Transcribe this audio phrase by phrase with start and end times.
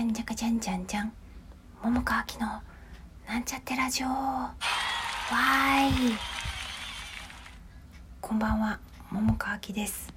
[0.00, 1.12] じゃんじゃかじゃんじゃんじゃん。
[1.82, 2.46] 桃川きの
[3.28, 4.06] なんちゃってラジオ。
[4.08, 6.16] わーい。
[8.18, 8.80] こんばんは。
[9.10, 10.10] 桃川きです。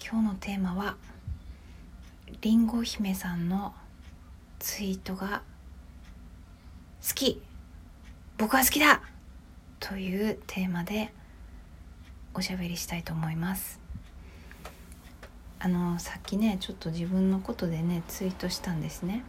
[0.00, 0.96] 今日のテーマは
[2.40, 3.74] りんご姫さんの
[4.60, 5.42] ツイートが
[7.04, 7.42] 好き。
[8.38, 9.02] 僕は好きだ。
[9.80, 11.12] というテーマで
[12.32, 13.79] おしゃべりしたいと思います。
[15.62, 19.22] あのさっきねちょっと自分のことでねツイートしたんですね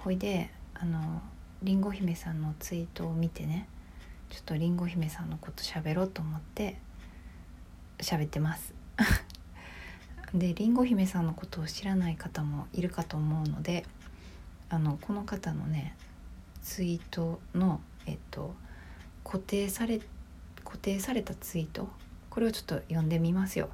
[0.00, 1.22] ほいであの
[1.62, 3.66] りんご姫さんのツイートを見てね
[4.28, 6.76] ちょっとりんご姫さんのこと喋ろうと思って
[7.98, 8.74] 喋ってます
[10.34, 13.86] でりんご姫さんのことを知らない方もいるかと思うので
[14.68, 15.96] あのこの方のね
[16.60, 18.54] ツイートのえっと
[19.24, 20.02] 固定され
[20.64, 21.88] 固定されたツイート
[22.28, 23.70] これをちょっと読んでみますよ。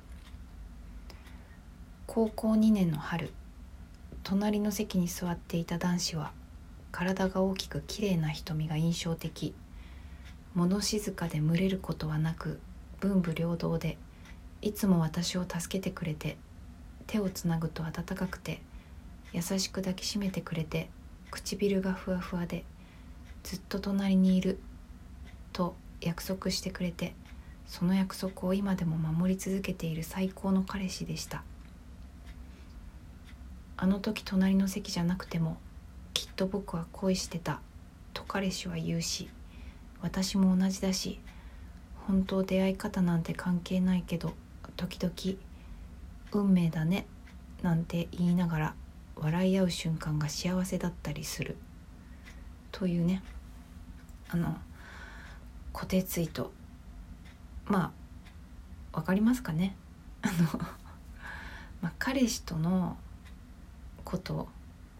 [2.14, 3.30] 高校2年の春
[4.22, 6.32] 隣の席に座っていた男子は
[6.90, 9.54] 体が大きく綺麗な瞳が印象的。
[10.54, 12.60] 物静かで群れることはなく
[13.00, 13.96] 文武両道で
[14.60, 16.36] いつも私を助けてくれて
[17.06, 18.60] 手をつなぐと温かくて
[19.32, 20.90] 優しく抱きしめてくれて
[21.30, 22.66] 唇がふわふわで
[23.42, 24.58] ずっと隣にいる
[25.54, 27.14] と約束してくれて
[27.66, 31.42] その約束を今でも守り続けている最高の彼氏でした。
[33.82, 35.56] あの時隣の席じゃなくても
[36.14, 37.58] きっと僕は恋してた
[38.14, 39.28] と彼氏は言うし
[40.00, 41.18] 私も同じだし
[42.06, 44.34] 本当出会い方なんて関係ないけど
[44.76, 45.36] 時々
[46.30, 47.08] 運命だね
[47.62, 48.74] なんて言いながら
[49.16, 51.56] 笑い合う瞬間が幸せだったりする。
[52.70, 53.20] というね
[54.28, 54.56] あの
[55.72, 56.52] 固定ツイート
[57.66, 57.92] ま
[58.92, 59.74] あ分かりますかね？
[60.22, 60.60] あの、
[61.80, 62.96] まあ、彼氏との
[64.12, 64.46] こと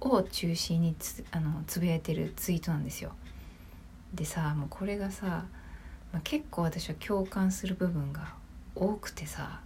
[0.00, 3.12] を中心につあのつぶやいてるツイートなんですよ。
[4.14, 5.44] でさもうこれがさ、
[6.12, 8.34] まあ、結構私は共感する部分が
[8.74, 9.61] 多くてさ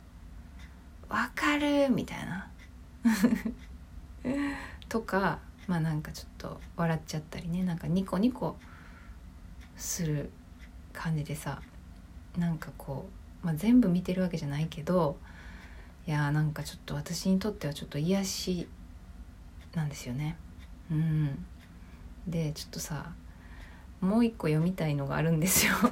[1.09, 2.51] 「わかる!」みたいな
[4.89, 8.57] とかまあなんかちょっと笑っちゃったりねなんかニコニコ
[9.77, 10.31] する
[10.93, 11.63] 感じでさ
[12.37, 13.09] なんかこ
[13.43, 15.17] う、まあ、全部見てるわけじゃないけど
[16.07, 18.69] いやーなんかちょっと私にとってはちょっと癒し
[19.77, 20.37] なんですよね。
[20.91, 21.45] うん、
[22.27, 23.13] でちょっとさ
[24.01, 25.75] もう一個読みたいのがあるんですよ。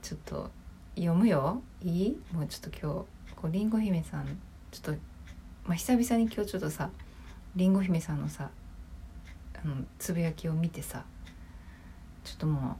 [0.00, 0.50] ちょっと
[0.94, 1.60] 読むよ。
[1.82, 2.22] いい？
[2.32, 4.26] もうちょっと今日こうりんご姫さん
[4.70, 5.00] ちょっと、
[5.64, 6.90] まあ、久々に今日ちょっとさ
[7.56, 8.50] りんご姫さんのさ
[9.62, 11.04] あのつぶやきを見てさ
[12.22, 12.78] ちょっとも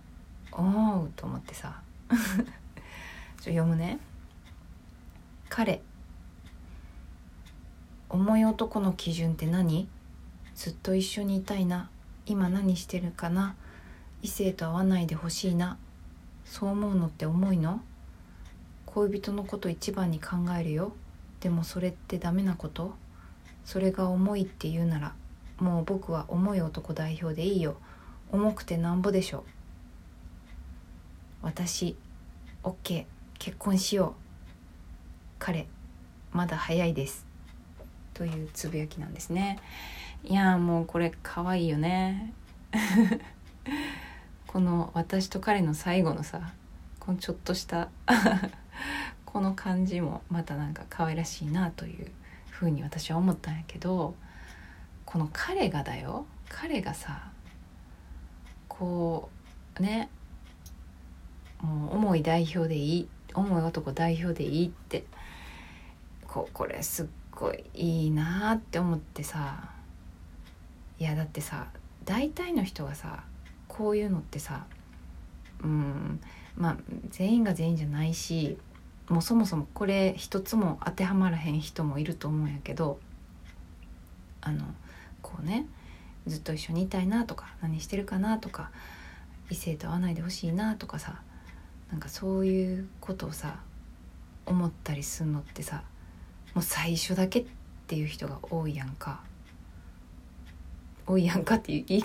[0.53, 1.83] うおおと思ってさ。
[3.41, 3.99] ちょ読むね。
[5.49, 5.83] 彼。
[8.13, 9.89] 重い男の基準って何？
[10.55, 11.89] ずっと一緒にいたいな。
[12.27, 13.57] 今何してるかな？
[14.21, 15.79] 異性と会わないでほしいな。
[16.45, 17.81] そう思うのって重いの？
[18.85, 20.93] 恋人のこと一番に考えるよ。
[21.41, 22.93] でもそれってダメなこと？
[23.65, 25.15] それが重いって言うなら
[25.59, 27.77] もう僕は重い男代表でいいよ。
[28.31, 29.45] 重くてなんぼでしょ
[31.41, 31.97] 私
[32.63, 33.07] OK
[33.39, 34.13] 結婚しよう。
[35.39, 35.67] 彼
[36.31, 37.32] まだ早いです。
[38.23, 39.59] というつぶやきなんですね。
[40.23, 42.33] いやもうこれ可愛いよね。
[44.47, 46.53] この私と彼の最後のさ
[47.01, 47.89] このちょっとした
[49.27, 52.13] この感じもまたなんか可愛らしいなという
[52.49, 54.15] ふうに私は思ったんやけど
[55.05, 56.25] この彼がだよ。
[56.49, 57.33] 彼がさ
[58.69, 59.31] こ
[59.81, 60.09] うね
[61.61, 65.07] もう重い代表でいい重い男代表でいいって
[66.29, 69.73] こうこれすっごいいいなって思ってさ。
[71.03, 71.67] いやだってさ
[72.05, 73.25] 大体の人がさ
[73.67, 74.67] こういうのってさ
[75.65, 76.21] うん
[76.57, 76.77] まあ
[77.11, 78.57] 全員が全員じゃないし
[79.09, 83.01] もうそもそもこれ一つも当てはまらへん人もいると思うんやけど
[84.43, 84.65] あの
[85.23, 85.67] こうね
[86.29, 88.71] ずっと一緒にいたいなとか何してるかなとか
[89.51, 91.21] 異性と会わないでほしいなとかさ
[91.91, 93.59] なんかそういうことをさ
[94.47, 95.83] 思ったりするのってさ
[96.55, 97.47] もう最初だけっ
[97.87, 99.21] ていう人が多いやんか。
[101.07, 102.05] 多いやんかって言い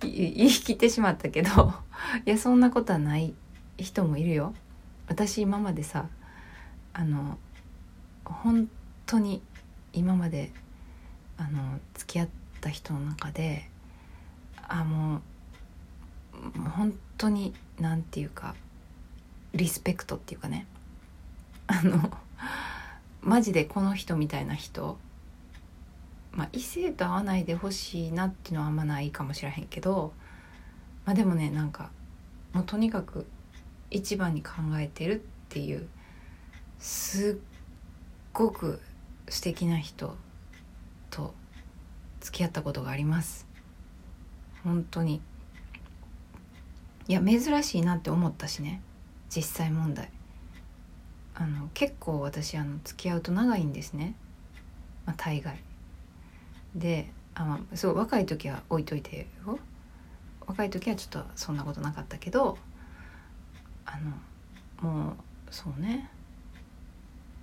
[0.00, 1.72] 言い切ってしまったけど
[2.26, 3.34] いやそんなことはない
[3.78, 4.54] 人もいるよ。
[5.06, 6.08] 私今までさ
[6.92, 7.38] あの
[8.24, 8.68] 本
[9.06, 9.42] 当に
[9.92, 10.50] 今まで
[11.36, 12.28] あの付き合っ
[12.60, 13.68] た人の中で
[14.68, 15.20] あもう
[16.68, 18.54] 本当に何て言うか
[19.54, 20.66] リスペクトっていうかね。
[21.66, 22.10] あの
[23.22, 24.98] マジでこの人みたいな人
[26.32, 30.12] まあ異性と会わないでほしいなっていうのはあんまないかもしれへんけど
[31.04, 31.90] まあでもねなんか
[32.52, 33.26] もうとにかく
[33.90, 35.88] 一番に考えてるっていう
[36.78, 37.36] すっ
[38.32, 38.80] ごく
[39.28, 40.16] 素敵な人
[41.10, 41.34] と
[42.20, 43.46] 付き合ったことがあります。
[44.62, 45.20] 本当に。
[47.08, 48.80] いや珍しいなって思ったしね
[49.34, 50.10] 実際問題。
[51.40, 54.14] あの結構私あの付き合うと長いんですね、
[55.06, 55.58] まあ、大概。
[56.74, 59.58] であ、まあ、そう若い時は置いといてよ。
[60.46, 62.58] 若い時はちょっとそんなことなかったけど
[63.86, 63.98] あ
[64.82, 65.14] のもう
[65.50, 66.10] そうね。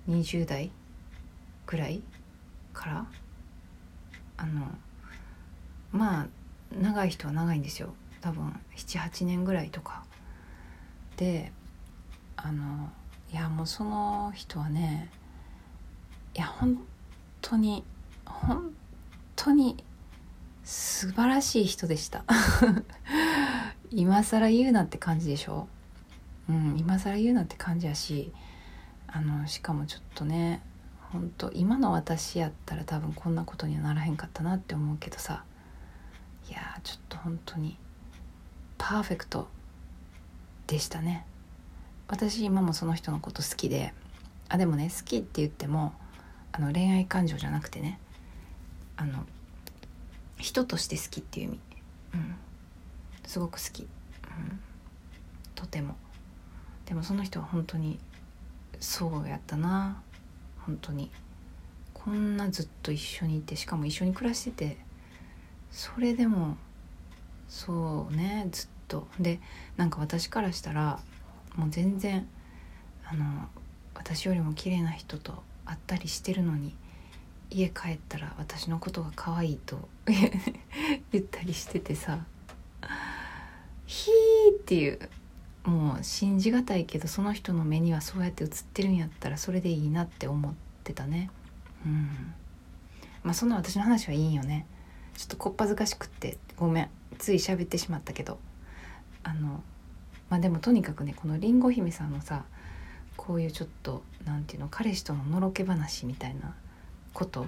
[0.08, 0.70] 20代
[1.66, 2.00] ぐらい
[2.72, 3.06] から
[4.36, 4.68] あの
[5.90, 6.26] まあ
[6.72, 7.92] 長い人は長いんですよ。
[8.20, 10.04] 多分78年ぐらいとか。
[11.16, 11.50] で
[12.36, 12.92] あの
[13.32, 15.10] いやもうその人はね
[16.34, 16.78] いや本
[17.40, 17.84] 当に
[18.24, 18.72] 本
[19.36, 19.82] 当に
[20.64, 22.24] 素晴らしい人でした。
[23.90, 25.66] 今更言うなって感じでしょ？
[26.48, 28.32] うん今更言うなって感じやし
[29.06, 30.62] あのしかもちょっとね
[31.12, 35.44] 本当今の私やったら多分こんなことにはならへんかったなって思うけどさ
[36.48, 37.78] いやちょっと本当に
[38.76, 39.48] パーフェクト
[40.66, 41.24] でしたね。
[42.08, 43.92] 私今もその人のこと好きで
[44.48, 45.92] あでもね好きって言っても
[46.52, 47.98] あの恋愛感情じゃなくてね
[48.96, 49.24] あの
[50.38, 51.60] 人として好きっていう意味、
[52.14, 52.34] うん、
[53.26, 53.88] すごく好き、うん、
[55.54, 55.96] とても。
[56.86, 57.98] でもその人は本当に
[58.80, 60.02] そうやったな。
[60.60, 61.10] 本当に。
[61.92, 64.78] こんなずっと一緒にいてしかも一緒に暮らしてて
[65.70, 66.56] それでも
[67.48, 69.06] そうねずっと。
[69.20, 69.40] で
[69.76, 71.00] なんか私からしたら
[71.58, 72.26] もう全然
[73.04, 73.48] あの
[73.94, 76.74] 私よりも綺麗な人と会ったりしてるのに
[77.50, 79.88] 家帰ったら私のことが可愛いと
[81.12, 82.24] 言ったりしててさ
[83.86, 84.98] 「ひー」っていう
[85.64, 91.30] もう信じがたいけどその人の目にはそうやって映ってるんやったらそれでいいなって思ってたね。
[91.84, 92.34] うん。
[93.22, 94.66] まあそんな私の話はいいんよね。
[95.16, 96.90] ちょっとこっぱずかしくってごめん。
[97.18, 98.38] つい喋ってしまったけど。
[99.24, 99.62] あの
[100.30, 102.44] まあでもとにかくねこのりんご姫さんのさ
[103.16, 106.54] こういうちょっと何て言うの彼氏とののろけ話みたいな
[107.12, 107.46] こと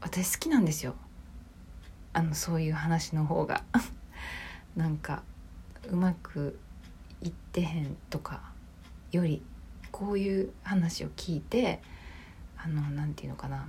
[0.00, 0.94] 私好きなんですよ。
[2.12, 3.62] あのそういう話の方が。
[4.76, 5.22] なんか
[5.90, 6.58] うまく
[7.20, 8.42] いってへんとか
[9.10, 9.42] より
[9.90, 11.82] こういう話を聞いて
[12.56, 13.66] あの何て言うのかな、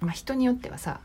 [0.00, 1.00] まあ、人によってはさ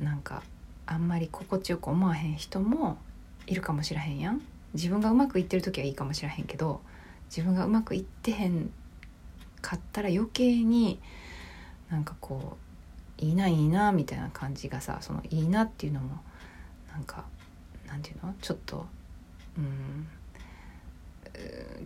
[0.00, 0.42] なんか
[0.84, 2.98] あんまり心地よく思わへん人も
[3.46, 4.42] いるかもしらへんやん。
[4.76, 6.80] 自分がうまくいってる時はいいかもしらへんけど
[7.28, 8.70] 自分がうまくいってへん
[9.60, 11.00] かったら余計に
[11.90, 12.56] なんかこ
[13.20, 16.18] ういいないいなみたいな感じがさそのいいなっていうのも
[16.92, 17.24] なんか
[17.88, 18.34] なんていうの？
[18.40, 18.86] ちょっと
[19.58, 20.06] うん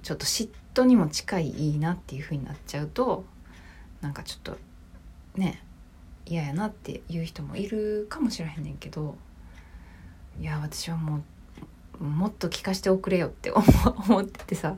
[0.03, 3.25] ちょっと嫉妬にも近いいいなっていう風になっちゃうと
[4.01, 4.57] なんかちょっと
[5.37, 5.63] ね
[6.27, 9.17] 嫌やなっていう人もいるかもしれへんねんけど
[10.41, 11.23] いや私はもう
[12.01, 14.77] もっと聞かせておくれよって思っててさ。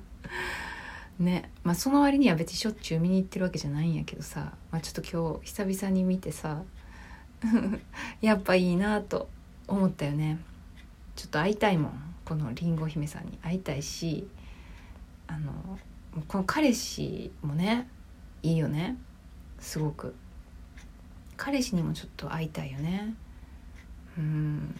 [1.18, 1.50] ね。
[1.62, 6.62] まあその割には別にしょっちゅう見に行ってるわけじゃないんやけどさ、まあ、ちょっと今日久々に見てさ。
[8.20, 9.28] やっぱいいなと
[9.66, 10.38] 思ったよね。
[11.16, 12.14] ちょっと会いたいもん。
[12.24, 14.28] このりんご姫さんに会いたいし。
[15.26, 15.78] あの
[16.28, 17.88] この彼氏もね
[18.42, 18.96] いいよね。
[19.60, 20.14] すごく。
[21.36, 23.14] 彼氏にもちょっと会いたいよね。
[24.18, 24.74] うん。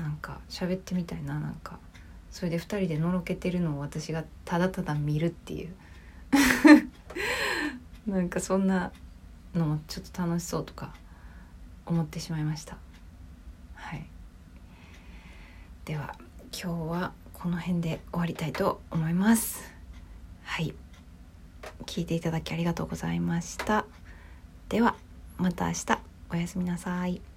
[0.00, 1.78] なんか喋ってみたいななんか
[2.30, 5.74] それで2人でのろけてるのを私がただただ見るっていう。
[8.06, 8.92] なんかそんな
[9.54, 10.94] のもちょっと楽しそうとか
[11.86, 12.76] 思ってしまいました。
[13.74, 14.06] はい。
[15.84, 16.14] では
[16.52, 19.72] 今日はこの辺で終わりたいと思います。
[20.44, 20.74] はい。
[21.86, 23.84] 聞いていただきありがとうございました。
[24.68, 24.94] では
[25.36, 25.98] また明日。
[26.32, 27.29] おやすみなさい。